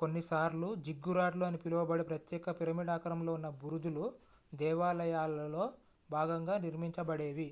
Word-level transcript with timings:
కొన్నిసార్లు 0.00 0.68
జిగ్గురాట్లు 0.84 1.44
అని 1.44 1.58
పిలువబడే 1.58 2.04
ప్రత్యేక 2.10 2.50
పిరమిడ్ 2.60 2.90
ఆకారంలో 2.90 3.32
ఉన్న 3.32 3.48
బురుజులు 3.60 4.04
దేవాలయాలలో 4.52 5.64
భాగంగా 6.10 6.56
నిర్మించబడేవి 6.58 7.48